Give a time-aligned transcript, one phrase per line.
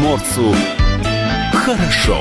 [0.00, 0.54] приморцу
[1.52, 2.18] хорошо.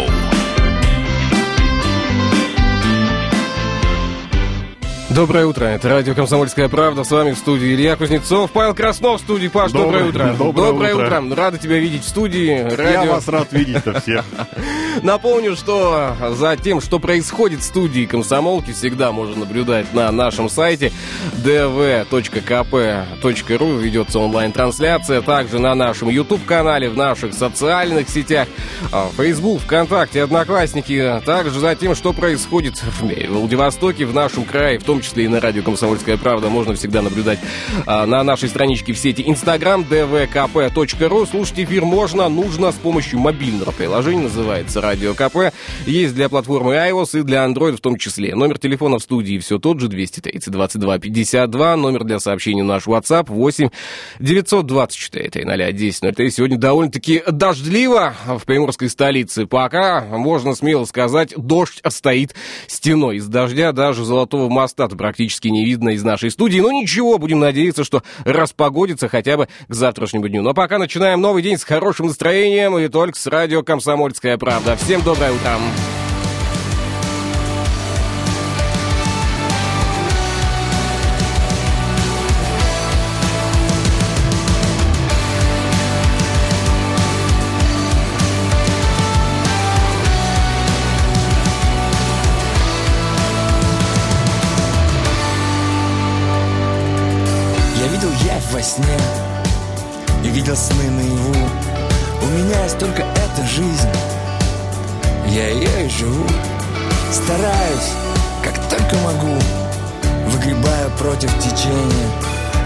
[5.10, 9.24] Доброе утро, это радио «Комсомольская правда», с вами в студии Илья Кузнецов, Павел Краснов в
[9.24, 9.48] студии.
[9.48, 10.36] Паш, доброе, доброе утро.
[10.38, 11.22] Доброе, доброе утро.
[11.22, 11.36] утро.
[11.36, 12.62] Рада тебя видеть в студии.
[12.62, 13.04] Радио...
[13.04, 14.26] Я вас рад видеть-то всех.
[15.04, 20.92] Напомню, что за тем, что происходит в студии комсомолки, всегда можно наблюдать на нашем сайте
[21.44, 23.00] dv.kp.ru.
[23.82, 25.22] Ведется онлайн-трансляция.
[25.22, 28.48] Также на нашем YouTube-канале, в наших социальных сетях,
[28.92, 31.22] а, Facebook, ВКонтакте, Одноклассники.
[31.26, 35.40] Также за тем, что происходит в Владивостоке, в нашем крае, в том числе и на
[35.40, 37.40] радио «Комсомольская правда», можно всегда наблюдать
[37.86, 41.28] а, на нашей страничке в сети Instagram dvkp.ru.
[41.30, 45.54] Слушать эфир можно, нужно с помощью мобильного приложения, называется «Радио КП».
[45.86, 48.36] Есть для платформы iOS и для Android в том числе.
[48.36, 51.76] Номер телефона в студии все тот же, 230 22 52.
[51.76, 53.70] Номер для сообщений наш WhatsApp 8
[54.20, 56.32] 924 300 10 03.
[56.32, 59.46] Сегодня довольно-таки дождливо в приморской столице.
[59.46, 62.36] Пока, можно смело сказать, дождь стоит
[62.68, 63.18] стеной.
[63.18, 66.60] Из дождя даже Золотого моста практически не видно из нашей студии.
[66.60, 70.42] Но ничего, будем надеяться, что распогодится хотя бы к завтрашнему дню.
[70.42, 74.69] Но пока начинаем новый день с хорошим настроением и только с радио «Комсомольская правда».
[74.78, 75.58] Всем доброе утро!
[100.40, 100.90] видел сны
[107.30, 107.94] Стараюсь,
[108.44, 109.38] как только могу
[110.30, 112.10] Выгребаю против течения.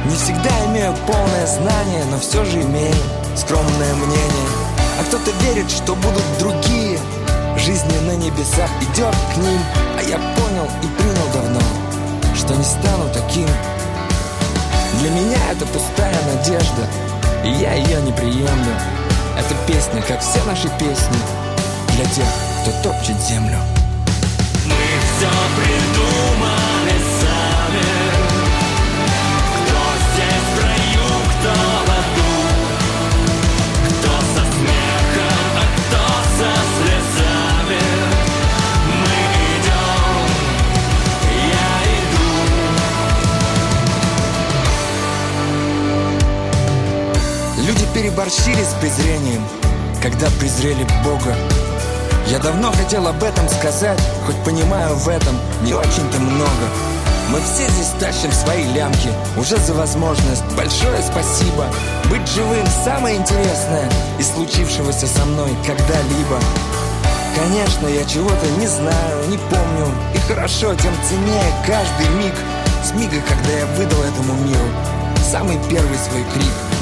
[0.05, 2.95] Не всегда имею полное знание Но все же имею
[3.35, 4.49] скромное мнение.
[5.01, 6.97] А кто-то верит, что будут другие
[7.57, 9.59] Жизни на небесах идет к ним.
[9.99, 11.59] А я понял и принял давно
[12.33, 13.49] Что не стану таким.
[15.01, 16.87] Для меня это пустая надежда
[17.43, 18.73] и я ее не приемлю.
[19.37, 21.17] Эта песня, как все наши песни
[21.97, 22.27] Для тех,
[22.61, 23.57] кто топчет землю
[48.23, 49.43] Переборщили с презрением,
[50.01, 51.35] когда презрели Бога.
[52.27, 56.65] Я давно хотел об этом сказать, хоть понимаю в этом не очень-то много.
[57.29, 61.67] Мы все здесь тащим свои лямки, уже за возможность большое спасибо.
[62.09, 66.39] Быть живым самое интересное из случившегося со мной когда-либо.
[67.35, 72.35] Конечно, я чего-то не знаю, не помню, и хорошо, тем ценнее каждый миг
[72.85, 74.69] с мига, когда я выдал этому миру
[75.29, 76.72] самый первый свой крик.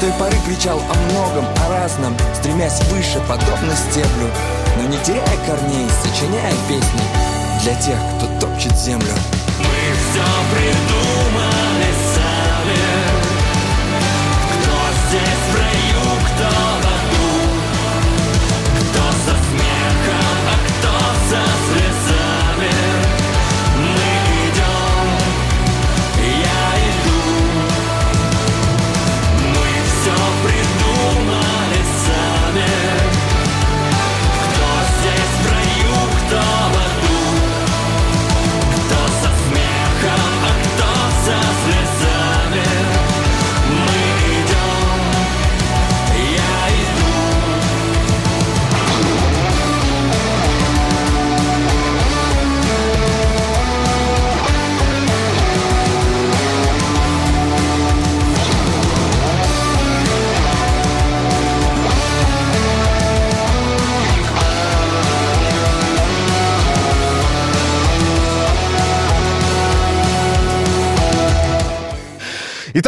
[0.00, 4.30] Той поры кричал о многом, о разном, стремясь выше, подобно стеблю,
[4.76, 7.02] но не теряя корней, сочиняя песни
[7.62, 9.12] для тех, кто топчет землю.
[9.58, 11.07] Мы все придумали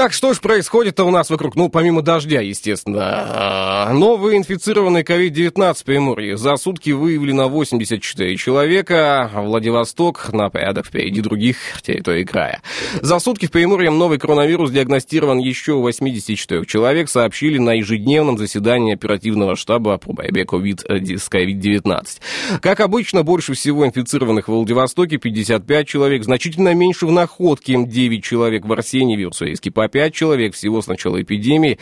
[0.00, 1.56] Итак, что же происходит-то у нас вокруг?
[1.56, 3.02] Ну, помимо дождя, естественно.
[3.02, 6.38] А, Новые инфицированные COVID-19 в Приморье.
[6.38, 9.30] За сутки выявлено 84 человека.
[9.34, 12.62] Владивосток на порядок впереди других территорий края.
[13.02, 18.94] За сутки в Приморье новый коронавирус диагностирован еще у 84 человек, сообщили на ежедневном заседании
[18.94, 22.06] оперативного штаба по борьбе с COVID-19.
[22.62, 28.64] Как обычно, больше всего инфицированных в Владивостоке 55 человек, значительно меньше в Находке 9 человек
[28.64, 31.78] в Арсеньеве, Уссурийский по 5 человек всего с начала эпидемии.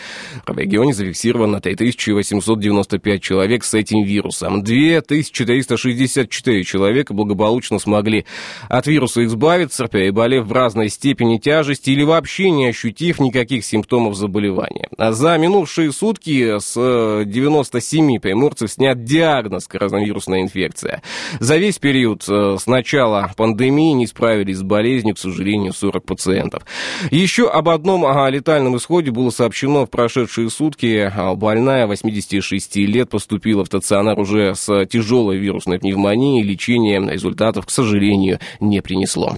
[0.46, 4.62] В регионе зафиксировано 3895 человек с этим вирусом.
[4.62, 8.24] 2364 человека благополучно смогли
[8.68, 14.88] от вируса избавиться, переболев в разной степени тяжести или вообще не ощутив никаких симптомов заболевания.
[14.98, 21.02] За минувшие сутки с 97 приморцев снят диагноз коронавирусная инфекция.
[21.40, 26.62] За весь период э, с начала пандемии не справились с болезнью, к сожалению, 40 пациентов.
[27.10, 31.12] Еще об одном о летальном исходе было сообщено в прошедшие сутки.
[31.36, 36.42] Больная 86 лет поступила в стационар уже с тяжелой вирусной пневмонией.
[36.42, 39.36] Лечение результатов, к сожалению, не принесло.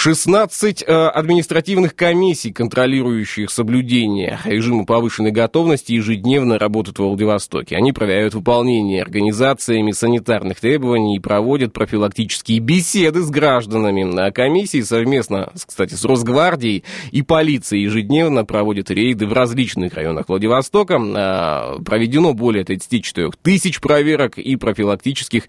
[0.00, 7.76] 16 э, административных комиссий, контролирующих соблюдение режима повышенной готовности, ежедневно работают в Владивостоке.
[7.76, 14.18] Они проверяют выполнение организациями санитарных требований и проводят профилактические беседы с гражданами.
[14.18, 20.98] А комиссии совместно, кстати, с Росгвардией и полицией ежедневно проводят рейды в различных районах Владивостока.
[20.98, 25.42] А, проведено более 34 тысяч проверок и профилактических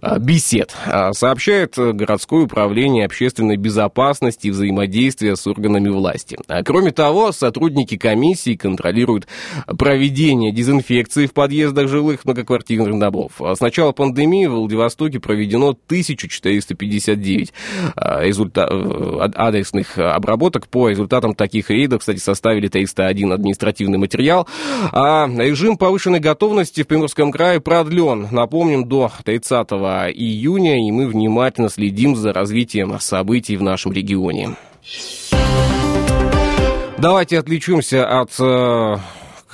[0.00, 0.74] а, бесед.
[1.12, 6.38] Сообщает городское управление общественной безопасности безопасности и взаимодействия с органами власти.
[6.48, 9.26] А кроме того, сотрудники комиссии контролируют
[9.66, 13.32] проведение дезинфекции в подъездах жилых многоквартирных домов.
[13.40, 17.52] А с начала пандемии в Владивостоке проведено 1459
[17.96, 18.68] а, результа...
[18.70, 20.68] Э, адресных обработок.
[20.68, 24.48] По результатам таких рейдов, кстати, составили 301 административный материал.
[24.92, 29.52] А режим повышенной готовности в Приморском крае продлен, напомним, до 30
[30.14, 34.50] июня, и мы внимательно следим за развитием событий в нашем нашем регионе.
[36.96, 38.96] Давайте отвлечемся от э,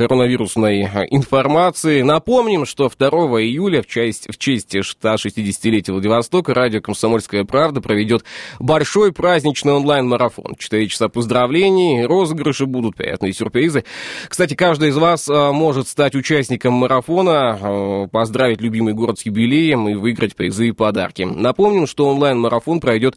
[0.00, 2.00] коронавирусной э, информации.
[2.00, 3.08] Напомним, что 2
[3.42, 8.24] июля в честь, в честь 160-летия Владивостока радио «Комсомольская правда» проведет
[8.58, 10.54] большой праздничный онлайн-марафон.
[10.58, 13.84] Четыре часа поздравлений, розыгрыши будут, приятные сюрпризы.
[14.26, 19.86] Кстати, каждый из вас э, может стать участником марафона, э, поздравить любимый город с юбилеем
[19.86, 21.24] и выиграть призы и подарки.
[21.24, 23.16] Напомним, что онлайн-марафон пройдет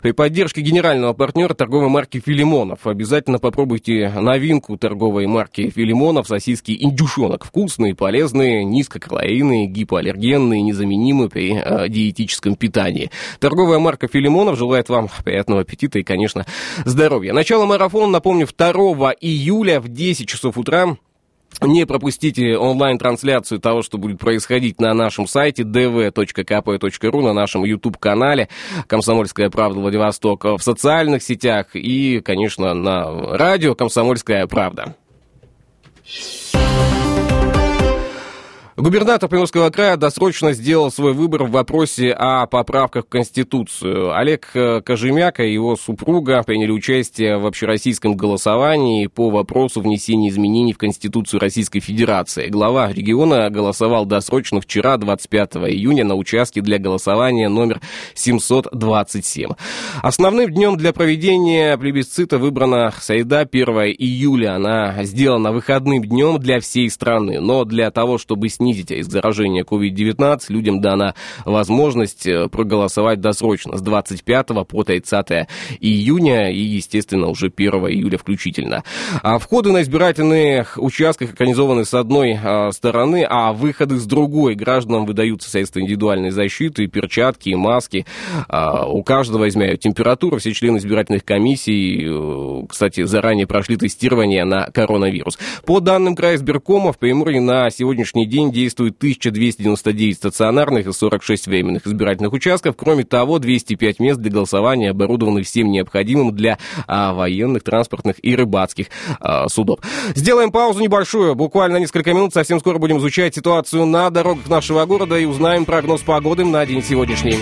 [0.00, 2.88] при поддержке генерального партнера торговой марки «Филимонов».
[2.88, 7.44] Обязательно попробуйте новинку торговой марки «Филимонов» в сосиски индюшонок.
[7.44, 13.10] Вкусные, полезные, низкокалорийные, гипоаллергенные, незаменимые при э, диетическом питании.
[13.38, 16.46] Торговая марка Филимонов желает вам приятного аппетита и, конечно,
[16.84, 17.32] здоровья.
[17.32, 20.96] Начало марафона, напомню, 2 июля в 10 часов утра.
[21.60, 28.48] Не пропустите онлайн-трансляцию того, что будет происходить на нашем сайте dv.kp.ru, на нашем YouTube-канале
[28.86, 34.96] «Комсомольская правда Владивосток», в социальных сетях и, конечно, на радио «Комсомольская правда».
[36.06, 36.43] Shh.
[38.76, 44.16] Губернатор Приморского края досрочно сделал свой выбор в вопросе о поправках в Конституцию.
[44.16, 50.72] Олег э, Кожемяка и его супруга приняли участие в общероссийском голосовании по вопросу внесения изменений
[50.72, 52.48] в Конституцию Российской Федерации.
[52.48, 57.80] Глава региона голосовал досрочно вчера, 25 июня, на участке для голосования номер
[58.14, 59.50] 727.
[60.02, 63.68] Основным днем для проведения плебисцита выбрана среда 1
[63.98, 64.56] июля.
[64.56, 67.38] Она сделана выходным днем для всей страны.
[67.38, 71.14] Но для того, чтобы снизить снизить риск заражения COVID-19, людям дана
[71.44, 75.48] возможность э, проголосовать досрочно с 25 по 30
[75.80, 78.82] июня и, естественно, уже 1 июля включительно.
[79.22, 84.54] А входы на избирательных участках организованы с одной а, стороны, а выходы с другой.
[84.54, 88.06] Гражданам выдаются средства индивидуальной защиты, перчатки и маски.
[88.48, 90.38] А, у каждого измеряют температуру.
[90.38, 95.38] Все члены избирательных комиссий, э, кстати, заранее прошли тестирование на коронавирус.
[95.66, 101.86] По данным края избиркома, в Приморье на сегодняшний день действует 1299 стационарных и 46 временных
[101.86, 102.76] избирательных участков.
[102.76, 108.86] Кроме того, 205 мест для голосования оборудованы всем необходимым для а, военных, транспортных и рыбацких
[109.20, 109.80] а, судов.
[110.14, 112.32] Сделаем паузу небольшую, буквально несколько минут.
[112.32, 116.82] Совсем скоро будем изучать ситуацию на дорогах нашего города и узнаем прогноз погоды на день
[116.82, 117.36] сегодняшний.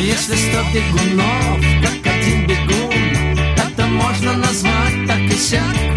[0.00, 5.87] Если сто бегунов, как один бегун, это можно назвать так и сяк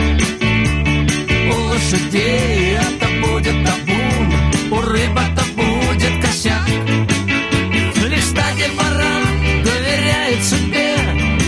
[1.92, 4.34] лошадей это будет табун,
[4.72, 6.68] у рыбок-то будет косяк.
[8.08, 10.96] Лишь стадия баран доверяет судьбе,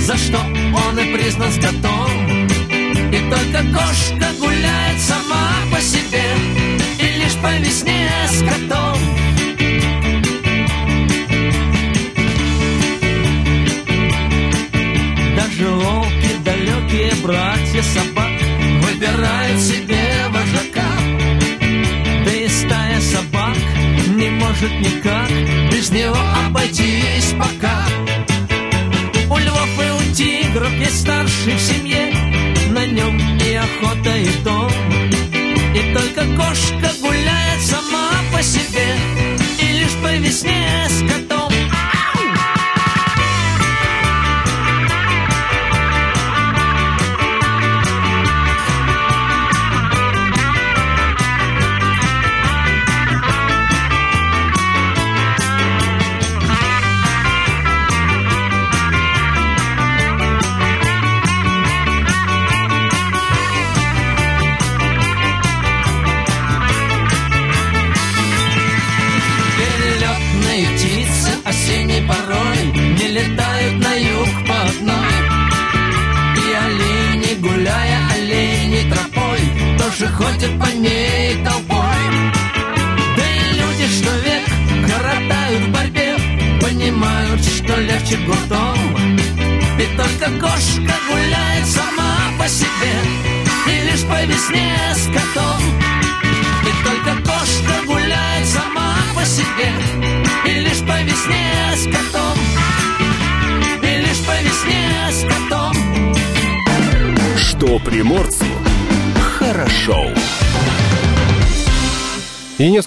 [0.01, 2.47] за что он и признан скотом.
[3.11, 6.23] И только кошка гуляет сама по себе,
[6.99, 9.12] и лишь по весне с котом.
[24.53, 25.29] может никак
[25.71, 27.85] без него обойтись пока.
[29.29, 32.13] У львов и у тигров есть старший в семье,
[32.69, 34.71] на нем и охота, и дом.
[35.73, 38.95] И только кошка гуляет сама по себе,
[39.59, 40.87] и лишь по весне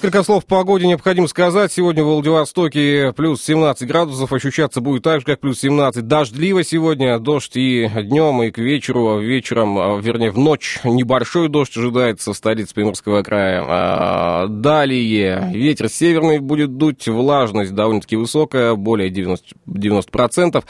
[0.07, 1.69] несколько слов по погоде необходимо сказать.
[1.69, 4.31] Сегодня в Владивостоке плюс 17 градусов.
[4.31, 6.07] Ощущаться будет так же, как плюс 17.
[6.07, 7.19] Дождливо сегодня.
[7.19, 9.19] Дождь и днем, и к вечеру.
[9.19, 13.65] Вечером, а, вернее, в ночь небольшой дождь ожидается в столице Приморского края.
[13.67, 17.05] А, далее ветер северный будет дуть.
[17.09, 19.57] Влажность довольно-таки высокая, более 90%.
[19.67, 20.63] 90%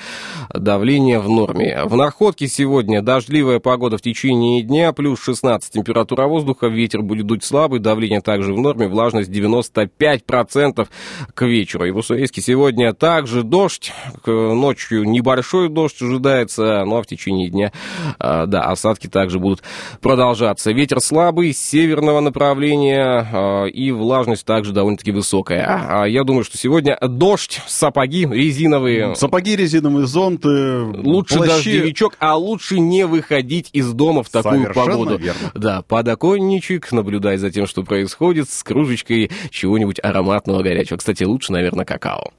[0.53, 1.83] давление в норме.
[1.85, 4.93] В Находке сегодня дождливая погода в течение дня.
[4.93, 6.67] Плюс 16 температура воздуха.
[6.67, 7.79] Ветер будет дуть слабый.
[7.79, 10.87] Давление также в норме влажность 95%
[11.33, 11.85] к вечеру.
[11.85, 13.91] И в Уссурийске сегодня также дождь,
[14.25, 17.71] ночью небольшой дождь ожидается, ну а в течение дня,
[18.19, 19.61] а, да, осадки также будут
[20.01, 20.71] продолжаться.
[20.71, 26.05] Ветер слабый, с северного направления, а, и влажность также довольно-таки высокая.
[26.05, 31.49] Я думаю, что сегодня дождь, сапоги резиновые, Сапоги резиновые, зонты, Лучше плащи.
[31.53, 35.17] дождевичок, а лучше не выходить из дома в такую Совершенно погоду.
[35.17, 35.51] верно.
[35.53, 39.16] Да, подоконничек, наблюдай за тем, что происходит, с кружечкой
[39.49, 40.97] чего-нибудь ароматного горячего.
[40.97, 42.31] Кстати, лучше, наверное, какао.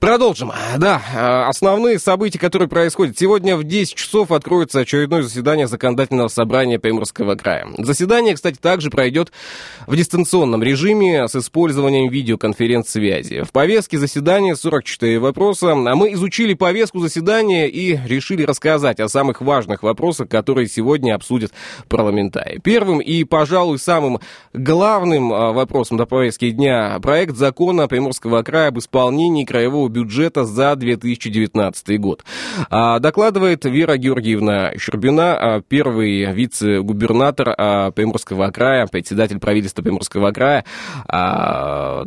[0.00, 0.50] Продолжим.
[0.78, 3.18] Да, э, основные события, которые происходят.
[3.18, 7.68] Сегодня в 10 часов откроется очередное заседание законодательного собрания Приморского края.
[7.76, 9.30] Заседание, кстати, также пройдет
[9.86, 13.42] в дистанционном режиме с использованием видеоконференц-связи.
[13.42, 15.72] В повестке заседания 44 вопроса.
[15.72, 21.52] А мы изучили повестку заседания и решили рассказать о самых важных вопросах, которые сегодня обсудят
[21.90, 22.58] парламентарии.
[22.64, 24.18] Первым и, пожалуй, самым
[24.54, 30.74] главным а, вопросом до повестки дня проект закона Приморского края об исполнении краевого бюджета за
[30.76, 32.24] 2019 год.
[32.70, 40.64] А, Докладывает Вера Георгиевна Щербина, а, первый вице-губернатор а, Приморского края, председатель правительства Приморского края.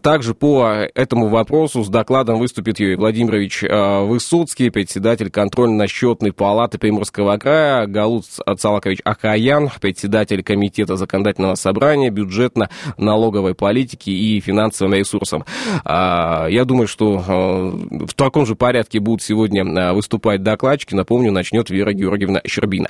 [0.02, 7.88] Также по этому вопросу с докладом выступит Юрий Владимирович Высоцкий, председатель контрольно-счетной палаты Приморского края,
[7.88, 8.26] Галут
[8.58, 15.46] Цалакович Ахаян, председатель комитета законодательного собрания, бюджетно-налоговой политики и финансовым ресурсам.
[15.86, 20.94] Я думаю, что в таком же порядке будут сегодня а, выступать докладчики.
[20.94, 22.90] Напомню, начнет Вера Георгиевна Щербина.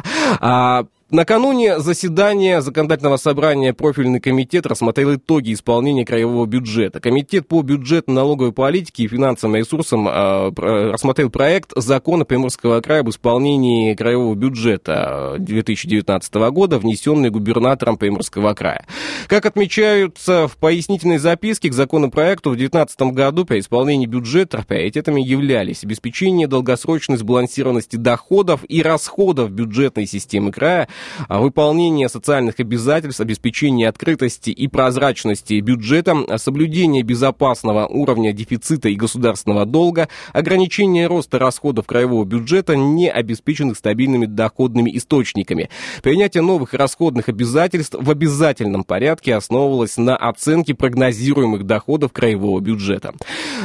[1.13, 6.99] А, Накануне заседания законодательного собрания профильный комитет рассмотрел итоги исполнения краевого бюджета.
[6.99, 10.51] Комитет по бюджетно-налоговой политике и финансовым ресурсам э,
[10.91, 18.85] рассмотрел проект закона Приморского края об исполнении краевого бюджета 2019 года, внесенный губернатором Приморского края.
[19.27, 25.83] Как отмечаются в пояснительной записке к законопроекту, в 2019 году при исполнении бюджета приоритетами являлись
[25.83, 30.87] обеспечение долгосрочной сбалансированности доходов и расходов бюджетной системы края, а,
[31.29, 39.65] выполнение социальных обязательств, обеспечение открытости и прозрачности бюджета, а, соблюдение безопасного уровня дефицита и государственного
[39.65, 45.69] долга, ограничение роста расходов краевого бюджета, не обеспеченных стабильными доходными источниками.
[46.01, 53.13] Принятие новых расходных обязательств в обязательном порядке основывалось на оценке прогнозируемых доходов краевого бюджета.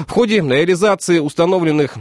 [0.06, 1.96] В ходе реализации установленных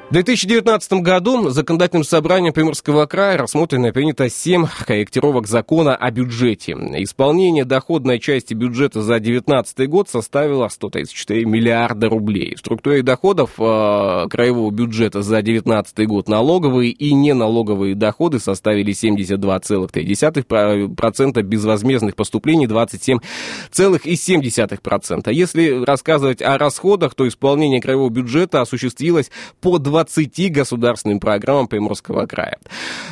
[0.10, 6.72] В 2019 году законодательным собранием Приморского края рассмотрено и принято 7 корректировок закона о бюджете.
[6.72, 12.56] Исполнение доходной части бюджета за 2019 год составило 134 миллиарда рублей.
[12.56, 21.42] В структуре доходов э, краевого бюджета за 2019 год налоговые и неналоговые доходы составили 72,3%,
[21.44, 25.32] безвозмездных поступлений 27,7%.
[25.32, 29.30] Если рассказывать о расходах, то исполнение краевого бюджета осуществилось
[29.62, 32.58] по 20 20 государственным программам Приморского края.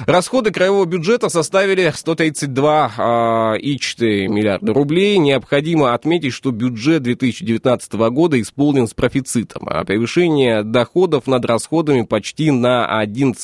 [0.06, 5.18] Расходы краевого бюджета составили 132,4 а, миллиарда рублей.
[5.18, 12.52] Необходимо отметить, что бюджет 2019 года исполнен с профицитом, а превышение доходов над расходами почти
[12.52, 13.36] на 1,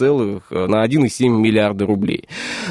[0.49, 2.29] на 1,7 миллиарда рублей.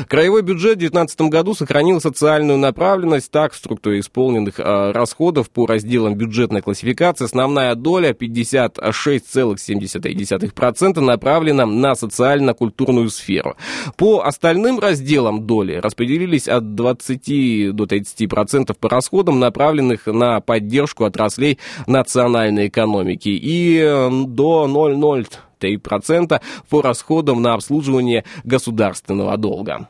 [0.09, 3.31] Краевой бюджет в 2019 году сохранил социальную направленность.
[3.31, 11.67] Так, в структуре исполненных а, расходов по разделам бюджетной классификации основная доля 56,7% 4% направлено
[11.67, 13.57] на социально-культурную сферу.
[13.97, 21.59] По остальным разделам доли распределились от 20 до 30% по расходам, направленных на поддержку отраслей
[21.87, 23.81] национальной экономики, и
[24.27, 29.89] до 0,03% по расходам на обслуживание государственного долга.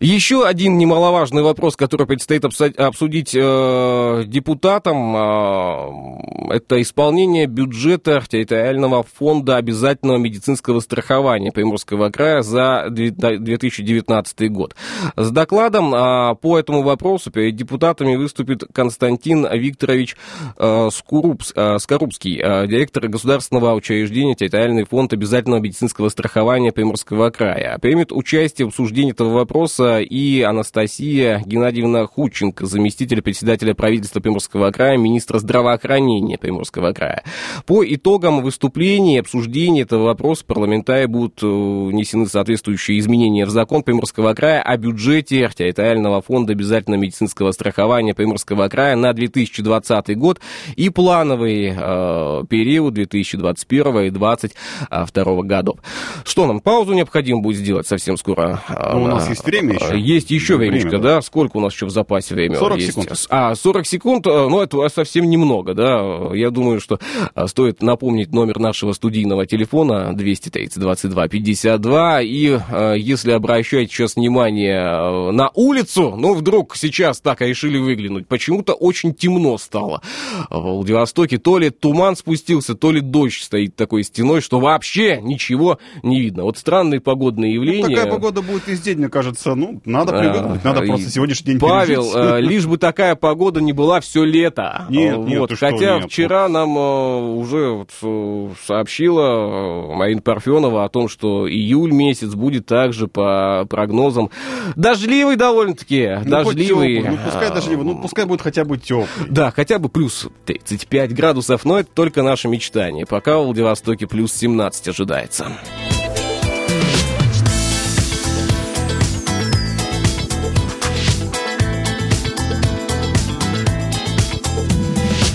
[0.00, 9.56] Еще один немаловажный вопрос, который предстоит обсудить э, депутатам, э, это исполнение бюджета территориального фонда
[9.56, 14.76] обязательного медицинского страхования Приморского края за 2019 год.
[15.16, 20.16] С докладом э, по этому вопросу перед депутатами выступит Константин Викторович
[20.58, 27.78] э, Скурупс, э, Скорубский, э, директор государственного учреждения территориальный фонд обязательного медицинского страхования Приморского края.
[27.80, 34.96] Примет участие в обсуждении этого вопроса и Анастасия Геннадьевна Худченко, заместитель председателя правительства Приморского края,
[34.96, 37.24] министра здравоохранения Приморского края.
[37.66, 43.82] По итогам выступления и обсуждения этого вопроса парламентарии будут э, внесены соответствующие изменения в закон
[43.82, 50.40] Приморского края о бюджете территориального фонда обязательного медицинского страхования Приморского края на 2020 год
[50.76, 55.78] и плановый э, период 2021 и 2022 годов.
[56.24, 58.62] Что нам, паузу необходимо будет сделать совсем скоро?
[58.92, 59.98] Ну, у нас есть время еще.
[59.98, 61.22] Есть еще время, времечко, да?
[61.22, 62.88] Сколько у нас еще в запасе времени 40 есть?
[62.90, 63.26] секунд.
[63.30, 66.34] А, 40 секунд, э, ну, это совсем немного, да?
[66.34, 66.98] Я думаю, что
[67.34, 74.16] э, стоит напомнить номер нашего студийного телефона 230 22 52, и э, если обращать сейчас
[74.16, 80.02] внимание на улицу, ну, вдруг сейчас так решили выглянуть, почему-то очень темно стало
[80.50, 81.38] в Владивостоке.
[81.38, 86.44] То ли туман спустился, то ли дождь стоит такой стеной, что вообще ничего не видно.
[86.44, 87.88] Вот странные погодные явления.
[87.88, 91.60] Ну, такая погода будет весь день, мне кажется, ну, надо привыкнуть, надо просто сегодняшний день
[91.60, 92.12] Павел.
[92.14, 94.86] Э, лишь бы такая погода не была все лето.
[94.88, 95.58] Нет, нет, вот.
[95.58, 96.04] Хотя нет.
[96.10, 103.08] вчера нам э, уже э, сообщила Марина Парфенова о том, что июль месяц будет также
[103.08, 104.30] по прогнозам
[104.74, 106.18] дождливый довольно-таки.
[106.24, 107.02] Ну, дождливый.
[107.02, 109.06] Ну, пускай дождливый, ну, пускай будет хотя бы теплый.
[109.28, 113.06] Да, хотя бы плюс 35 градусов, но это только наше мечтание.
[113.06, 115.46] Пока в Владивостоке плюс 17 ожидается.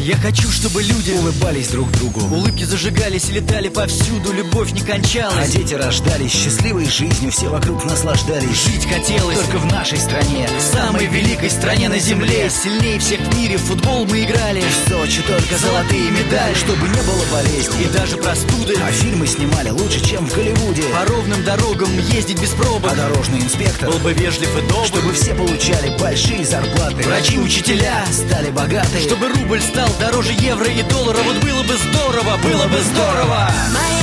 [0.02, 2.22] Я хочу, чтобы люди улыбались друг другу.
[2.36, 4.34] Улыбки зажигались и летали повсюду.
[4.34, 5.38] Любовь не кончалась.
[5.38, 7.32] А дети рождались счастливой жизнью.
[7.32, 8.66] Все вокруг наслаждались.
[8.66, 10.50] Жить хотелось Только в нашей стране.
[10.60, 12.50] Самой великой стране на земле.
[12.50, 14.62] Сильнее всех в мире в футбол мы играли.
[14.62, 17.84] В Сочи только золотые медали Чтобы не было болезней.
[17.86, 18.74] И даже простуды.
[18.82, 20.82] А фильмы снимали лучше, чем в Голливуде.
[20.96, 22.92] По ровным дорогам ездить без пробок.
[22.92, 24.88] А дорожный инспектор Был бы вежлив и добр.
[24.88, 27.04] Чтобы все получали большие зарплаты.
[27.04, 31.19] Врачи, учителя Стали богаты Чтобы рубль стал дороже евро и доллара.
[31.23, 33.49] Вот было бы здорово, было бы здорово.
[33.73, 34.01] Моя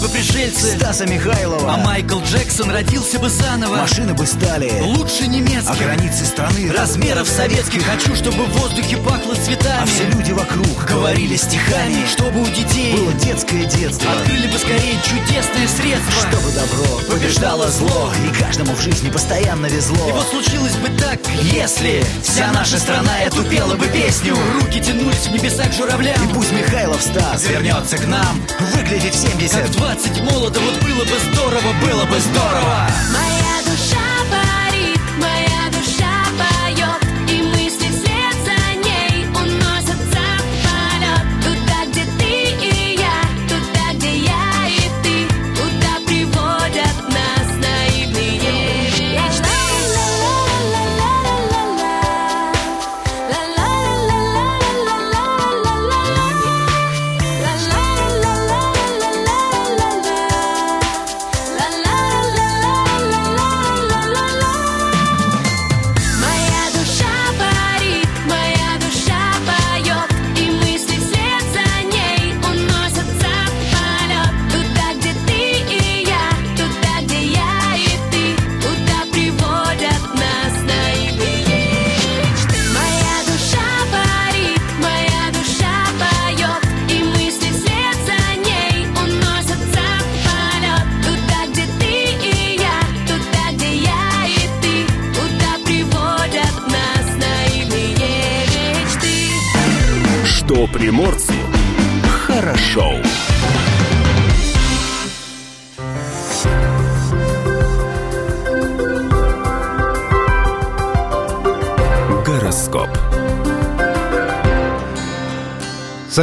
[0.00, 1.74] бы пришельцы Стаса Михайлова.
[1.74, 3.76] А Майкл Джексон родился бы заново.
[3.76, 7.84] Машины бы стали Лучше А немецких границы страны Размеров советских.
[7.84, 9.82] Хочу, чтобы в воздухе пахло цветами.
[9.82, 14.10] А все люди вокруг Говорили стихами Чтобы у детей Было детское детство.
[14.12, 18.10] Открыли бы скорее чудесное средство Чтобы добро побеждало зло.
[18.26, 20.08] И каждому в жизни постоянно везло.
[20.08, 21.18] И вот случилось бы так,
[21.52, 24.36] если Вся наша страна эту пела бы песню.
[24.54, 26.16] Руки тянулись в небеса к журавлям.
[26.24, 28.40] И пусть Михайлов Стас вернется к нам.
[28.74, 32.86] Выглядит в 70 Как 20 молодо, вот было бы здорово, было бы здорово.
[33.12, 33.39] Моя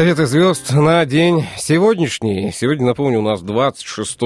[0.07, 2.53] Советы звезд на день сегодняшний.
[2.53, 4.17] Сегодня, напомню, у нас 26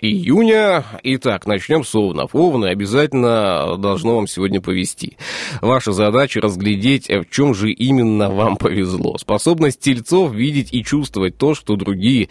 [0.00, 0.84] июня.
[1.04, 2.34] Итак, начнем с Овнов.
[2.34, 5.16] Овны обязательно должно вам сегодня повезти.
[5.60, 9.16] Ваша задача разглядеть, в чем же именно вам повезло.
[9.16, 12.28] Способность тельцов видеть и чувствовать то, что другие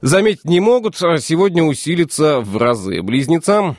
[0.00, 3.02] заметить не могут, а сегодня усилится в разы.
[3.02, 3.76] Близнецам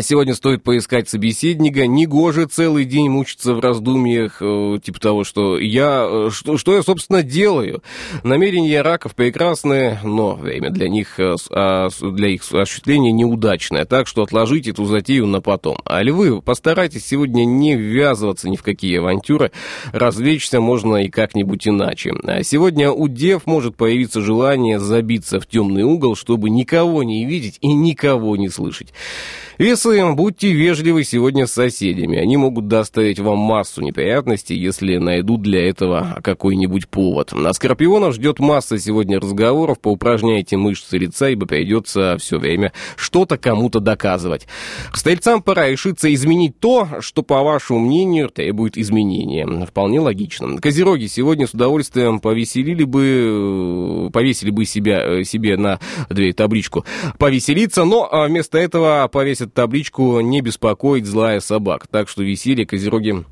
[0.00, 1.86] Сегодня стоит поискать собеседника.
[1.86, 6.04] Негоже целый день мучиться в раздумьях, э, типа того, что я...
[6.10, 7.84] э, Что, что я, собственно, делаю?
[8.24, 13.84] Намерения раков прекрасные, но время для них, э, а, для их осуществления неудачное.
[13.84, 15.78] Так что отложите эту затею на потом.
[15.84, 19.52] А львы, постарайтесь сегодня не ввязываться ни в какие авантюры.
[19.92, 22.12] Развлечься можно и как-нибудь иначе.
[22.24, 27.58] А сегодня у дев может появиться желание забиться в темный угол, чтобы никого не видеть
[27.60, 28.92] и никого не слышать.
[29.58, 32.18] Весы, будьте вежливы сегодня с соседями.
[32.18, 37.32] Они могут доставить вам массу неприятностей, если найдут для этого какой-нибудь повод.
[37.32, 39.80] На Скорпионов ждет масса сегодня разговоров.
[39.80, 44.46] Поупражняйте мышцы лица, ибо придется все время что-то кому-то доказывать.
[44.92, 49.46] Стрельцам пора решиться изменить то, что, по вашему мнению, требует изменения.
[49.64, 50.58] Вполне логично.
[50.58, 56.84] Козероги сегодня с удовольствием повеселили бы, э, повесили бы себя, э, себе на дверь табличку
[57.18, 61.86] повеселиться, но а, вместо этого повесят табличку «Не беспокоить злая собак».
[61.88, 63.24] Так что веселье козероги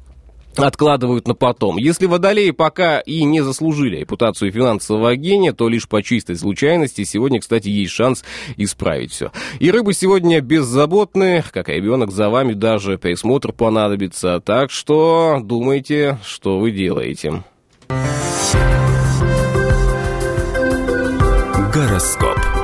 [0.57, 1.77] откладывают на потом.
[1.77, 7.41] Если водолеи пока и не заслужили репутацию финансового гения, то лишь по чистой случайности сегодня,
[7.41, 8.25] кстати, есть шанс
[8.57, 9.33] исправить все.
[9.59, 14.41] И рыбы сегодня беззаботны, как и ребенок, за вами даже присмотр понадобится.
[14.41, 17.43] Так что думайте, что вы делаете.
[21.73, 22.64] Гороскоп.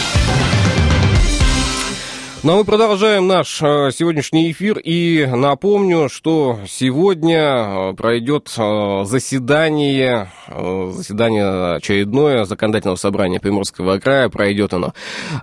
[2.43, 9.03] Ну а мы продолжаем наш э, сегодняшний эфир и напомню, что сегодня э, пройдет э,
[9.05, 14.27] заседание, заседание очередное законодательного собрания Приморского края.
[14.29, 14.95] Пройдет оно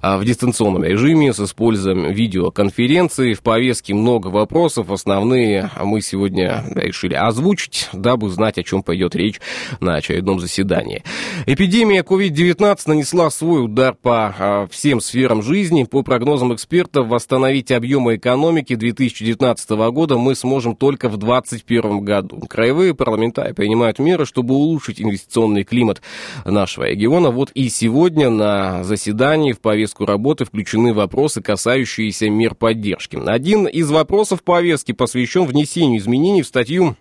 [0.02, 3.34] в дистанционном режиме с использованием видеоконференции.
[3.34, 4.90] В повестке много вопросов.
[4.90, 9.40] Основные мы сегодня решили озвучить, дабы знать, о чем пойдет речь
[9.78, 11.04] на очередном заседании.
[11.46, 15.84] Эпидемия COVID-19 нанесла свой удар по всем сферам жизни.
[15.84, 22.40] По прогнозам экспертов, экспертов, восстановить объемы экономики 2019 года мы сможем только в 2021 году.
[22.48, 26.00] Краевые парламентарии принимают меры, чтобы улучшить инвестиционный климат
[26.44, 27.30] нашего региона.
[27.30, 33.18] Вот и сегодня на заседании в повестку работы включены вопросы, касающиеся мер поддержки.
[33.26, 36.96] Один из вопросов повестки посвящен внесению изменений в статью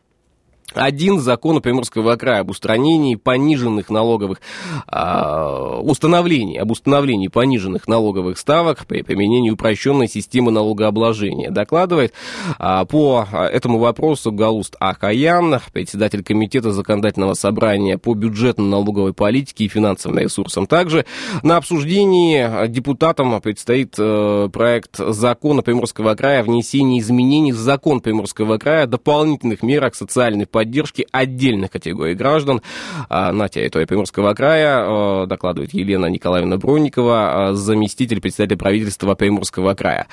[0.74, 4.42] один закон Приморского края об устранении пониженных налоговых,
[4.88, 11.52] а, установлений, об установлении пониженных налоговых ставок при применении упрощенной системы налогообложения.
[11.52, 12.14] Докладывает
[12.60, 20.20] а, по этому вопросу Галуст Ахаян, председатель комитета законодательного собрания по бюджетно-налоговой политике и финансовым
[20.20, 20.68] ресурсам.
[20.68, 21.06] Также
[21.44, 28.58] на обсуждении депутатам предстоит э, проект закона Приморского края о внесении изменений в закон Приморского
[28.58, 32.64] края о дополнительных мерах социальной поддержки отдельных категорий граждан
[33.10, 39.76] а, на территории Приморского края, а, докладывает Елена Николаевна Бронникова, а, заместитель председателя правительства Приморского
[39.76, 40.08] края.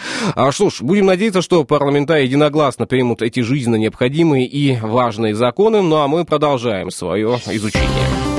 [0.50, 5.96] Что ж, будем надеяться, что парламентарии единогласно примут эти жизненно необходимые и важные законы, ну
[5.96, 8.34] а мы продолжаем свое изучение.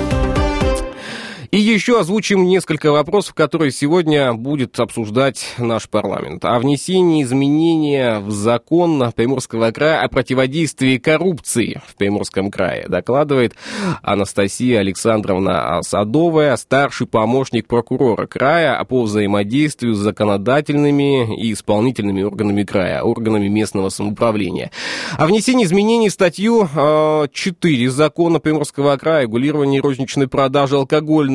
[1.52, 6.44] И еще озвучим несколько вопросов, которые сегодня будет обсуждать наш парламент.
[6.46, 13.56] О внесении изменения в закон Приморского края о противодействии коррупции в Приморском крае, докладывает
[14.02, 23.02] Анастасия Александровна Садовая, старший помощник прокурора края по взаимодействию с законодательными и исполнительными органами края,
[23.02, 24.72] органами местного самоуправления.
[25.18, 26.68] О внесении изменений в статью
[27.32, 30.76] 4 закона Приморского края регулирования розничной продажи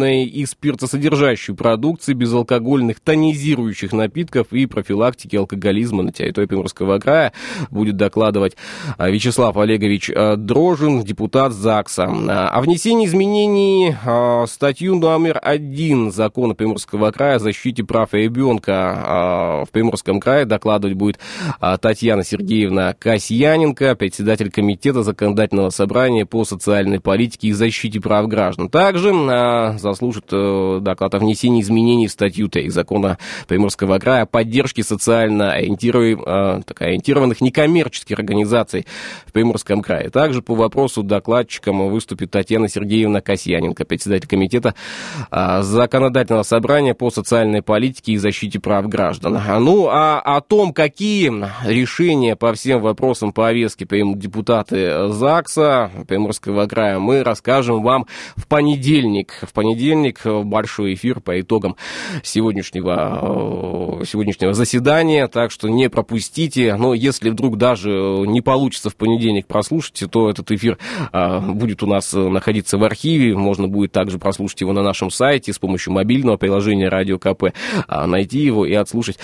[0.00, 7.32] алкогольной и спиртосодержащей продукции, безалкогольных тонизирующих напитков и профилактики алкоголизма на территории Приморского края
[7.70, 8.56] будет докладывать
[8.96, 12.04] а, Вячеслав Олегович а, Дрожин, депутат ЗАГСа.
[12.04, 19.64] А, о внесении изменений в статью номер один закона Приморского края о защите прав ребенка
[19.66, 21.18] в Приморском крае докладывать будет
[21.80, 28.68] Татьяна Сергеевна Касьяненко, председатель комитета законодательного собрания по социальной политике и защите прав граждан.
[28.68, 29.12] Также
[29.90, 35.52] заслужит э, доклад о внесении изменений в статью 3 закона Приморского края о поддержке социально
[35.52, 38.86] ориентированных, так, ориентированных некоммерческих организаций
[39.26, 40.10] в Приморском крае.
[40.10, 44.74] Также по вопросу докладчиком выступит Татьяна Сергеевна Касьяненко, председатель комитета
[45.30, 49.40] э, законодательного собрания по социальной политике и защите прав граждан.
[49.60, 51.32] Ну, а о том, какие
[51.66, 59.32] решения по всем вопросам повестки примут депутаты ЗАГСа Приморского края, мы расскажем вам в понедельник.
[59.42, 61.76] В понедельник понедельник э, большой эфир по итогам
[62.22, 66.76] сегодняшнего, э, сегодняшнего заседания, так что не пропустите.
[66.76, 67.90] Но если вдруг даже
[68.26, 70.76] не получится в понедельник прослушать, то этот эфир
[71.12, 75.52] э, будет у нас находиться в архиве, можно будет также прослушать его на нашем сайте
[75.52, 77.54] с помощью мобильного приложения Радио КП,
[77.88, 79.18] найти его и отслушать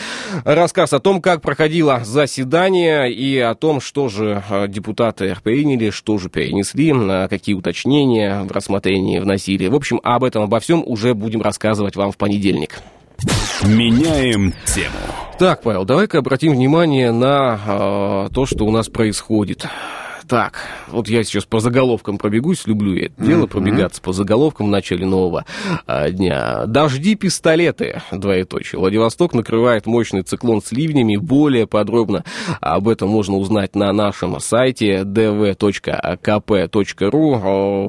[0.44, 6.30] рассказ о том, как проходило заседание и о том, что же депутаты приняли, что же
[6.30, 6.94] перенесли,
[7.28, 9.66] какие уточнения в рассмотрении вносили.
[9.68, 12.80] В общем, об этом обо всем уже будем рассказывать вам в понедельник.
[13.62, 14.96] Меняем тему.
[15.38, 19.66] Так, Павел, давай-ка обратим внимание на э, то, что у нас происходит.
[20.28, 20.58] Так,
[20.88, 25.06] вот я сейчас по заголовкам пробегусь, люблю я это дело, пробегаться по заголовкам в начале
[25.06, 25.44] нового
[25.86, 26.66] а, дня.
[26.66, 28.80] Дожди, пистолеты, двоеточие.
[28.80, 31.16] Владивосток накрывает мощный циклон с ливнями.
[31.16, 32.24] Более подробно
[32.60, 35.52] об этом можно узнать на нашем сайте dv.kp.ru.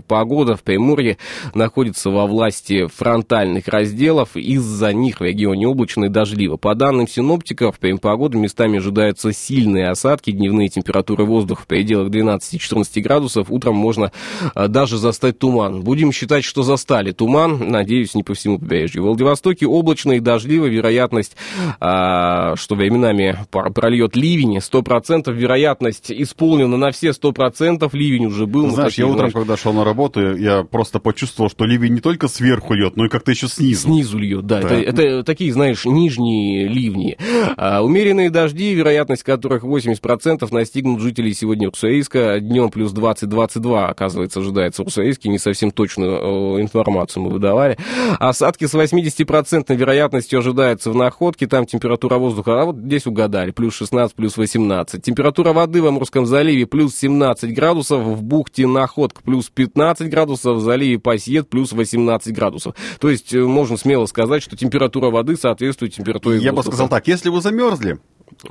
[0.07, 1.17] Погода в Приморье
[1.55, 4.35] находится во власти фронтальных разделов.
[4.35, 6.57] Из-за них в регионе облачно и дождливо.
[6.57, 10.29] По данным синоптиков, в погоды местами ожидаются сильные осадки.
[10.29, 13.47] Дневные температуры воздуха в пределах 12 12-14 градусов.
[13.49, 14.11] Утром можно
[14.53, 15.81] а, даже застать туман.
[15.81, 17.69] Будем считать, что застали туман.
[17.69, 19.03] Надеюсь, не по всему побережью.
[19.03, 20.65] В Владивостоке облачно и дождливо.
[20.65, 21.35] Вероятность,
[21.79, 24.57] а, что временами прольет ливень.
[24.57, 27.89] 100% вероятность исполнена на все 100%.
[27.93, 28.69] Ливень уже был.
[28.69, 32.73] Знаешь, я утром, когда шел на работу, я просто почувствовал, что ливень не только сверху
[32.73, 33.87] льет, но и как-то еще снизу.
[33.87, 34.61] Снизу льет, да.
[34.61, 34.75] да.
[34.75, 37.17] Это, это такие, знаешь, нижние ливни.
[37.55, 44.39] А, умеренные дожди, вероятность которых 80% настигнут жителей сегодня Уссурийска Уральска днем плюс 20-22, оказывается,
[44.39, 47.77] ожидается Урсаиски, не совсем точную э, информацию мы выдавали.
[48.19, 53.75] Осадки с 80% вероятностью ожидаются в Находке, там температура воздуха, а вот здесь угадали, плюс
[53.75, 55.01] 16, плюс 18.
[55.01, 60.61] Температура воды в Амурском заливе плюс 17 градусов, в бухте Находка плюс 15 градусов, в
[60.61, 62.75] заливе Пасьет плюс 18 градусов.
[62.99, 66.65] То есть э, можно смело сказать, что температура воды соответствует температуре Я воздуха.
[66.65, 67.99] бы сказал так, если вы замерзли,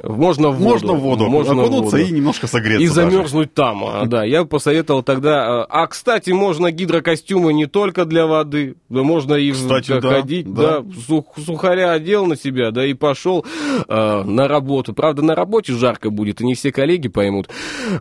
[0.03, 0.64] Можно в воду.
[0.68, 2.09] Можно в воду Можно в окунуться воду.
[2.09, 2.83] и немножко согреться.
[2.83, 2.94] И даже.
[3.11, 4.25] замерзнуть там, а, да.
[4.25, 5.62] Я бы посоветовал тогда...
[5.62, 10.09] а, А, кстати, можно гидрокостюмы не только для воды, да можно и в- Кстати, да,
[10.09, 10.85] ходить, да, да.
[11.07, 13.44] сух- сухаря одел на себя, да, и пошел
[13.88, 14.92] а, на работу.
[14.94, 17.49] Правда, на работе жарко будет, и не все коллеги поймут,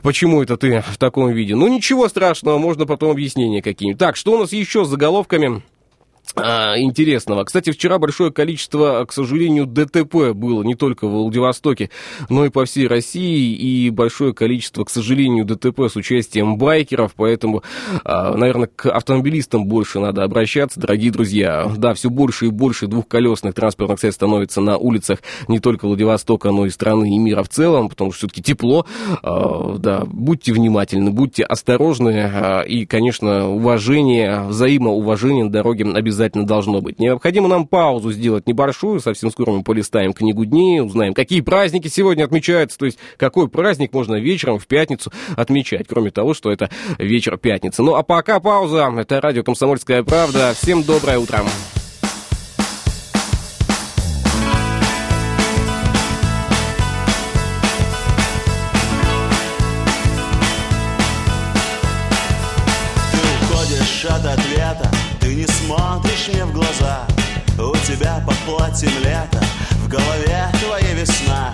[0.04, 1.56] почему это ты в таком виде.
[1.56, 4.00] Ну, ничего страшного, можно потом объяснения какие-нибудь.
[4.00, 5.62] Так, что у нас еще с заголовками?
[6.36, 7.44] А, интересного.
[7.44, 11.90] Кстати, вчера большое количество, к сожалению, ДТП было не только в Владивостоке,
[12.30, 17.64] но и по всей России, и большое количество, к сожалению, ДТП с участием байкеров, поэтому,
[18.04, 21.72] а, наверное, к автомобилистам больше надо обращаться, дорогие друзья.
[21.78, 26.66] Да, все больше и больше двухколесных транспортных средств становится на улицах не только Владивостока, но
[26.66, 28.86] и страны и мира в целом, потому что все-таки тепло.
[29.22, 36.15] А, Да, будьте внимательны, будьте осторожны, и, конечно, уважение, взаимоуважение на дороге обязательно
[36.46, 37.00] должно быть.
[37.00, 42.24] Необходимо нам паузу сделать небольшую, совсем скоро мы полистаем книгу дней, узнаем, какие праздники сегодня
[42.24, 47.38] отмечаются, то есть какой праздник можно вечером в пятницу отмечать, кроме того, что это вечер
[47.38, 47.84] пятницы.
[47.84, 50.54] Ну а пока пауза, это радио «Комсомольская правда».
[50.56, 51.44] Всем доброе утро.
[68.46, 69.44] Платьем лето,
[69.84, 71.54] в голове твоя весна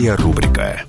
[0.00, 0.82] Датская рубрика.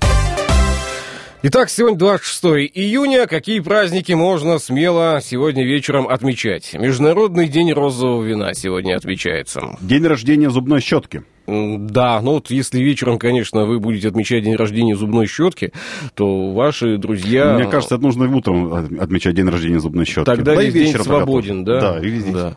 [1.42, 2.44] Итак, сегодня 26
[2.74, 3.26] июня.
[3.26, 6.72] Какие праздники можно смело сегодня вечером отмечать?
[6.72, 9.76] Международный день розового вина сегодня отмечается.
[9.82, 11.24] День рождения зубной щетки.
[11.46, 15.72] Да, ну вот если вечером, конечно, вы будете отмечать день рождения зубной щетки,
[16.14, 17.52] то ваши друзья...
[17.52, 20.24] Мне кажется, это нужно утром от- отмечать день рождения зубной щетки.
[20.24, 21.80] Тогда Да и весь день свободен, да?
[21.80, 22.32] Да, и весь день.
[22.32, 22.56] Да.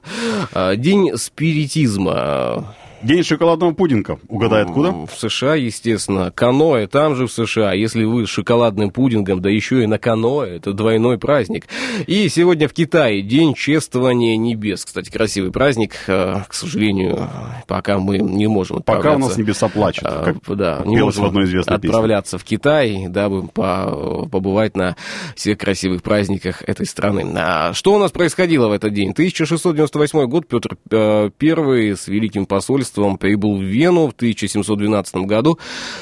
[0.54, 2.76] А, День спиритизма.
[3.06, 4.18] День шоколадного пудинга.
[4.28, 4.92] Угадай, откуда?
[4.92, 6.32] В США, естественно.
[6.32, 7.74] Каноэ, там же в США.
[7.74, 11.68] Если вы с шоколадным пудингом, да еще и на каноэ, это двойной праздник.
[12.08, 14.86] И сегодня в Китае День чествования небес.
[14.86, 15.92] Кстати, красивый праздник.
[16.08, 17.30] А, К сожалению,
[17.68, 20.06] пока мы не можем Пока у нас небеса плачут.
[20.08, 21.90] А, как да, не можем в одной известной песне.
[21.90, 24.96] отправляться в Китай, дабы по- побывать на
[25.36, 27.24] всех красивых праздниках этой страны.
[27.36, 29.12] А что у нас происходило в этот день?
[29.12, 35.60] 1698 год Петр I с Великим посольством посольством прибыл в Вену в 1712 году.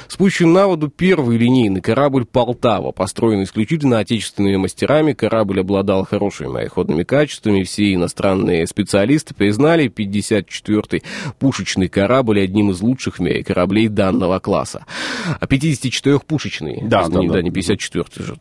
[0.08, 5.14] Спущен на воду первый линейный корабль «Полтава», построенный исключительно отечественными мастерами.
[5.14, 7.64] Корабль обладал хорошими мореходными качествами.
[7.64, 11.04] Все иностранные специалисты признали 54-й
[11.40, 14.86] пушечный корабль одним из лучших в мире кораблей данного класса.
[15.40, 16.80] А 54-пушечный.
[16.84, 17.42] Да, да, не, да.
[17.42, 18.36] не 54-й же.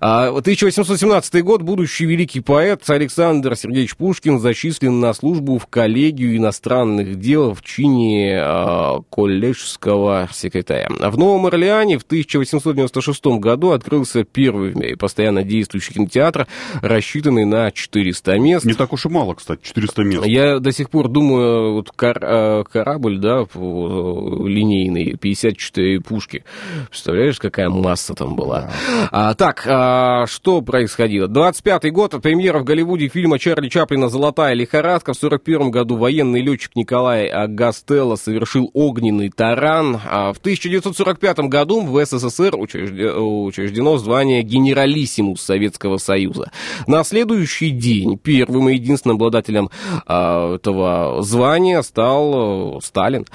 [0.00, 7.18] А, 1817 год будущий великий поэт Александр Сергеевич Пушкин зачислен на службу в коллегию иностранных
[7.18, 10.88] дел в чине а, колледжского секретаря.
[10.88, 16.46] В Новом Орлеане в 1896 году открылся первый в мире постоянно действующий кинотеатр,
[16.80, 18.64] рассчитанный на 400 мест.
[18.64, 20.26] Не так уж и мало, кстати, 400 мест.
[20.26, 26.44] Я до сих пор думаю, вот кор- э, корабль, да, по- линейный, 54 пушки.
[26.88, 28.70] Представляешь, какая масса там была?
[29.10, 31.26] А, так, а, что происходило?
[31.26, 35.12] 25-й год, премьера в Голливуде фильма Чарли Чаплина «Золотая лихорадка».
[35.14, 37.26] В 41 году военный летчик Николай
[37.62, 40.00] Гастелло совершил огненный таран.
[40.04, 46.50] А в 1945 году в СССР учрежде- учреждено звание генералиссимус Советского Союза.
[46.88, 49.70] На следующий день первым и единственным обладателем
[50.08, 53.26] а, этого звания стал э, Сталин.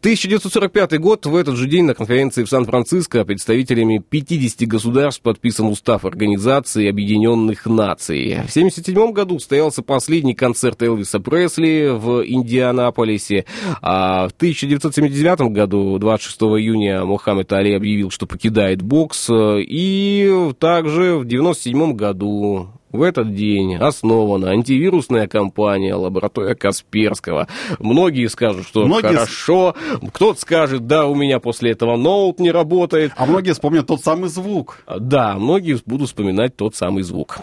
[0.00, 1.24] 1945 год.
[1.26, 7.66] В этот же день на конференции в Сан-Франциско представителями 50 государств подписан устав Организации Объединенных
[7.66, 8.30] Наций.
[8.30, 13.44] В 1977 году состоялся последний концерт Элвиса Пресли в Индианаполисе.
[13.82, 19.28] А в 1979 году, 26 июня, Мухаммед Али объявил, что покидает бокс.
[19.30, 27.48] И также в 1997 году в этот день основана антивирусная компания лаборатория Касперского.
[27.78, 29.74] Многие скажут, что Многие хорошо,
[30.14, 33.12] кто-то скажет, да, у меня после этого ноут не работает.
[33.16, 34.78] А многие вспомнят тот самый звук.
[34.98, 37.38] Да, многие будут вспоминать тот самый звук.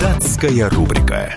[0.00, 1.36] Датская рубрика.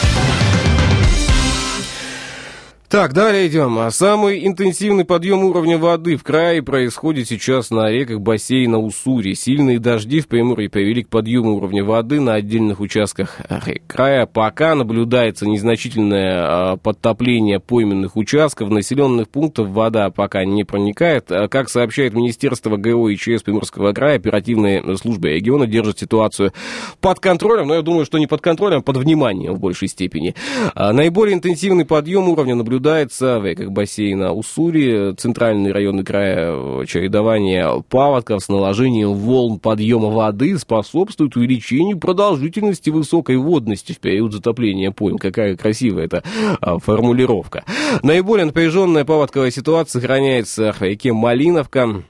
[2.91, 3.79] Так, далее идем.
[3.79, 9.33] А Самый интенсивный подъем уровня воды в крае происходит сейчас на реках бассейна Уссури.
[9.33, 13.39] Сильные дожди в Приморье привели к подъему уровня воды на отдельных участках
[13.87, 14.25] края.
[14.25, 18.69] Пока наблюдается незначительное а, подтопление пойменных участков.
[18.69, 21.31] Населенных пунктах вода пока не проникает.
[21.31, 26.51] А, Как сообщает Министерство ГО и ЧС Приморского края, оперативные службы региона держат ситуацию
[26.99, 30.35] под контролем, но я думаю, что не под контролем, а под вниманием в большей степени.
[30.75, 38.43] А, Наиболее интенсивный подъем уровня наблюдается в реках бассейна Уссури, центральный районный края, чередование паводков
[38.43, 45.17] с наложением волн подъема воды способствует увеличению продолжительности высокой водности в период затопления пойм.
[45.17, 46.23] Какая красивая эта
[46.59, 47.63] а, формулировка.
[48.03, 52.03] Наиболее напряженная паводковая ситуация сохраняется в реке Малиновка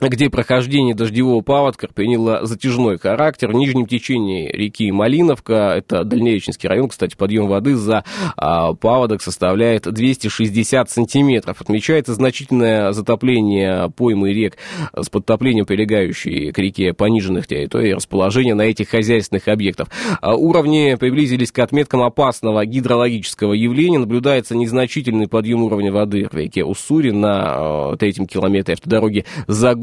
[0.00, 3.48] где прохождение дождевого паводка приняло затяжной характер.
[3.48, 8.04] В нижнем течении реки Малиновка, это Дальнереченский район, кстати, подъем воды за
[8.36, 11.60] а, паводок составляет 260 сантиметров.
[11.60, 14.58] Отмечается значительное затопление поймы рек
[14.94, 19.88] с подтоплением прилегающей к реке пониженных территорий расположения на этих хозяйственных объектов.
[20.20, 23.98] А, уровни приблизились к отметкам опасного гидрологического явления.
[23.98, 29.24] Наблюдается незначительный подъем уровня воды в реке Уссури на э, третьем километре автодороги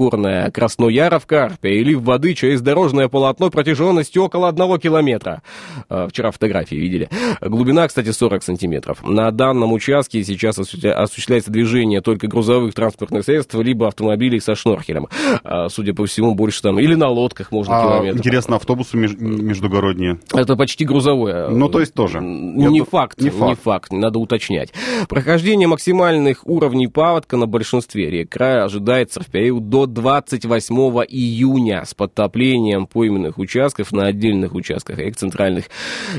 [0.04, 1.56] Загорная Краснояровка.
[1.62, 5.42] Перелив воды через дорожное полотно протяженностью около одного километра.
[5.90, 7.10] Э, Вчера фотографии видели.
[7.42, 9.00] Глубина, кстати, 40 сантиметров.
[9.04, 15.08] На данном участке сейчас осуществля- осуществляется движение только грузовых транспортных средств, либо автомобилей со шнорхелем.
[15.44, 16.80] А, Судя по всему, больше там...
[16.80, 18.18] Или на лодках можно А, километр.
[18.18, 20.20] интересно, автобусы меж- междугородние.
[20.34, 21.48] Это почти грузовое.
[21.50, 22.18] Ну, то есть тоже.
[22.18, 22.22] Я
[22.70, 23.62] Не ду- факт, не не факт.
[23.64, 23.92] факт.
[23.94, 24.74] надо уточнять.
[25.08, 30.76] Прохождение максимальных уровней паводка на большинстве рек края ожидается в период до 28
[31.08, 35.66] июня с подтоплением пойменных участков на отдельных участках рек центральных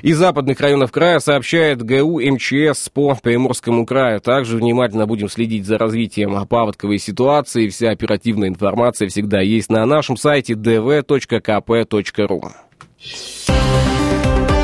[0.02, 4.20] и западных районов края, сообщает ГУ МЧС по Приморскому краю.
[4.20, 7.68] Также внимательно будем следить за развитием паводковой ситуации.
[7.68, 12.42] Вся оперативная информация всегда есть на нашем сайте dv.kp.ru.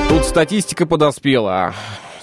[0.09, 1.75] Тут статистика подоспела.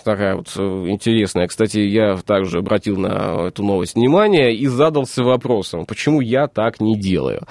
[0.07, 1.47] Такая вот э, интересная.
[1.47, 6.97] Кстати, я также обратил на эту новость внимание и задался вопросом, почему я так не
[6.97, 7.41] делаю.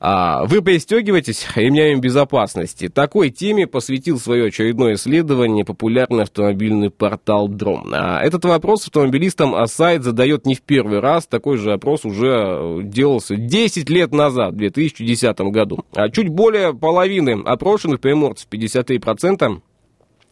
[0.00, 2.88] А, вы пристегиваетесь ремнями безопасности.
[2.88, 7.90] Такой теме посвятил свое очередное исследование популярный автомобильный портал Дром.
[7.92, 11.26] А этот вопрос автомобилистам сайт задает не в первый раз.
[11.26, 15.84] Такой же опрос уже э, делался 10 лет назад, в 2010 году.
[15.94, 19.60] А чуть более половины опрошенных приморцев, 53%,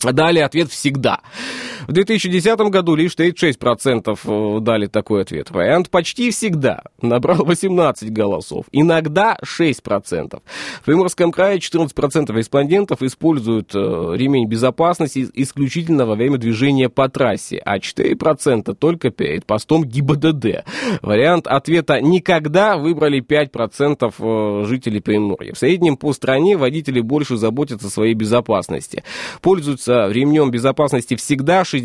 [0.01, 1.21] Дали ответ «всегда».
[1.87, 5.51] В 2010 году лишь 36% э, дали такой ответ.
[5.53, 8.67] Вариант «почти всегда» набрал 18 голосов.
[8.73, 10.43] Иногда 6%.
[10.81, 17.59] В Приморском крае 14% респондентов используют э, ремень безопасности исключительно во время движения по трассе,
[17.65, 20.65] а 4% только перед постом ГИБДД.
[21.03, 25.55] Вариант ответа «никогда» выбрали 5% э, жителей Приморья.
[25.55, 29.05] В среднем по стране водители больше заботятся о своей безопасности.
[29.41, 31.76] Пользуются ремнем безопасности всегда 60%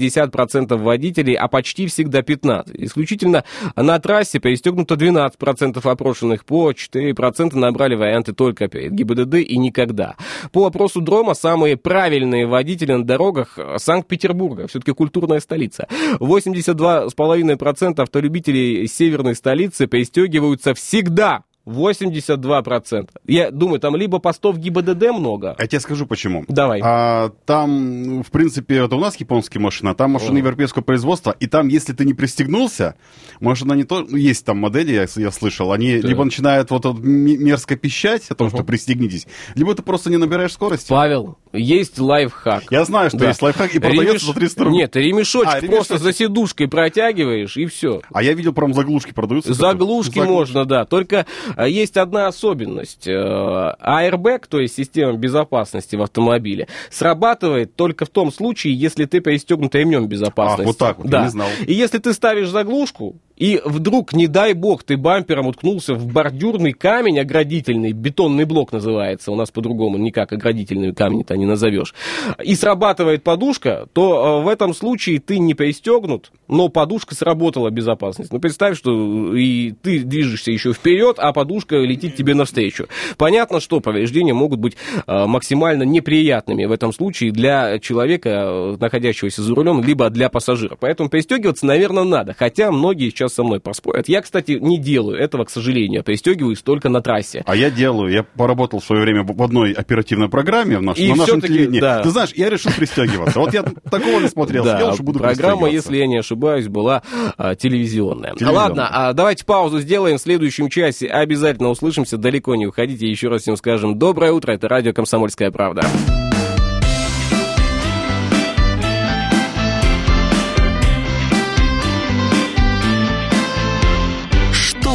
[0.78, 2.72] водителей, а почти всегда 15%.
[2.74, 3.44] Исключительно
[3.76, 10.16] на трассе пристегнуто 12% опрошенных, по 4% набрали варианты только перед ГИБДД и никогда.
[10.52, 15.88] По опросу Дрома самые правильные водители на дорогах Санкт-Петербурга, все-таки культурная столица.
[16.20, 23.10] 82,5% автолюбителей северной столицы пристегиваются всегда 82%.
[23.28, 25.56] Я думаю, там либо постов ГИБДД много.
[25.60, 26.44] Я тебе скажу почему.
[26.48, 26.82] Давай.
[26.84, 30.40] А, там, в принципе, это у нас японские машины, а там машины О.
[30.40, 32.96] европейского производства, и там, если ты не пристегнулся,
[33.40, 34.02] машина не то...
[34.08, 36.08] ну, Есть там модели, я, я слышал, они Да.
[36.08, 40.54] либо начинают вот, вот мерзко пищать о том, что пристегнитесь, либо ты просто не набираешь
[40.54, 40.90] скорости.
[40.90, 42.64] Павел, есть лайфхак.
[42.72, 43.28] Я знаю, что Да.
[43.30, 44.80] есть лайфхак, и продается Ремеш- за 300 рублей.
[44.82, 45.70] Нет, ремешочек А, ремешочек.
[45.76, 48.02] просто за сидушкой протягиваешь, и все.
[48.12, 49.54] А я видел, прям заглушки продаются.
[49.54, 50.32] Заглушки Заглушки.
[50.32, 50.86] можно, да.
[50.86, 51.26] Только
[51.60, 53.08] есть одна особенность.
[53.08, 59.22] Э, Airbag, то есть система безопасности в автомобиле, срабатывает только в том случае, если ты
[59.22, 60.64] пристегнут ремнем безопасности.
[60.64, 61.24] А, вот так вот, я да.
[61.24, 61.48] не знал.
[61.66, 66.74] И если ты ставишь заглушку, и вдруг, не дай бог, ты бампером уткнулся в бордюрный
[66.74, 71.96] камень оградительный, бетонный блок называется, у нас по-другому никак оградительный камень-то не назовешь,
[72.44, 78.32] и срабатывает подушка, то э, в этом случае ты не пристегнут, но подушка сработала безопасность.
[78.32, 82.90] Ну, представь, что и ты движешься еще вперед, а подушка летит тебе навстречу.
[83.18, 84.78] Понятно, что повреждения могут быть
[85.08, 90.78] э, максимально неприятными в этом случае для человека, э, находящегося за рулем, либо для пассажира.
[90.80, 92.36] Поэтому пристегиваться, наверное, надо.
[92.38, 94.08] Хотя многие сейчас со мной поспорят.
[94.08, 96.04] Я, кстати, не делаю этого, к сожалению.
[96.04, 97.44] Пристегиваюсь только на трассе.
[97.46, 98.12] А я делаю.
[98.12, 101.80] Я поработал в свое время в одной оперативной программе в наш- И на нашем телевидении.
[101.80, 102.02] да.
[102.04, 103.40] Ты знаешь, я решил пристегиваться.
[103.40, 104.64] Вот я такого не смотрел.
[104.64, 107.02] Да, Сказал, что буду программа, если я не ошибаюсь, была
[107.38, 108.32] а, телевизионная.
[108.34, 108.62] Телевизионная.
[108.62, 110.18] Ладно, а давайте паузу сделаем.
[110.18, 112.18] В следующем часе обязательно услышимся.
[112.18, 113.08] Далеко не уходите.
[113.08, 114.52] Еще раз всем скажем доброе утро.
[114.52, 115.82] Это радио «Комсомольская правда».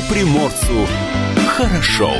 [0.08, 0.86] Приморцу
[1.48, 2.12] хорошо.